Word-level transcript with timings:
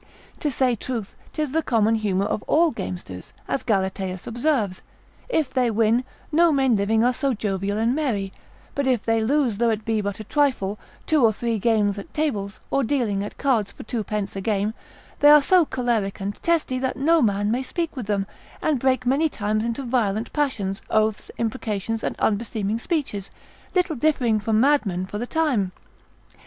To 0.39 0.49
say 0.49 0.73
truth, 0.75 1.13
'tis 1.31 1.51
the 1.51 1.61
common 1.61 1.93
humour 1.93 2.25
of 2.25 2.41
all 2.47 2.71
gamesters, 2.71 3.33
as 3.47 3.61
Galataeus 3.63 4.25
observes, 4.25 4.81
if 5.29 5.53
they 5.53 5.69
win, 5.69 6.03
no 6.31 6.51
men 6.51 6.75
living 6.75 7.03
are 7.03 7.13
so 7.13 7.35
jovial 7.35 7.77
and 7.77 7.93
merry, 7.93 8.33
but 8.73 8.87
if 8.87 9.03
they 9.05 9.21
lose, 9.21 9.57
though 9.59 9.69
it 9.69 9.85
be 9.85 10.01
but 10.01 10.19
a 10.19 10.23
trifle, 10.23 10.79
two 11.05 11.23
or 11.23 11.31
three 11.31 11.59
games 11.59 11.99
at 11.99 12.11
tables, 12.15 12.59
or 12.71 12.81
a 12.81 12.83
dealing 12.83 13.23
at 13.23 13.37
cards 13.37 13.71
for 13.73 13.83
two 13.83 14.03
pence 14.03 14.35
a 14.35 14.41
game, 14.41 14.73
they 15.19 15.29
are 15.29 15.39
so 15.39 15.65
choleric 15.67 16.19
and 16.19 16.41
testy 16.41 16.79
that 16.79 16.97
no 16.97 17.21
man 17.21 17.51
may 17.51 17.61
speak 17.61 17.95
with 17.95 18.07
them, 18.07 18.25
and 18.59 18.79
break 18.79 19.05
many 19.05 19.29
times 19.29 19.63
into 19.63 19.83
violent 19.83 20.33
passions, 20.33 20.81
oaths, 20.89 21.29
imprecations, 21.37 22.01
and 22.03 22.15
unbeseeming 22.17 22.79
speeches, 22.79 23.29
little 23.75 23.95
differing 23.95 24.39
from 24.39 24.59
mad 24.59 24.83
men 24.83 25.05
for 25.05 25.19
the 25.19 25.27
time. 25.27 25.71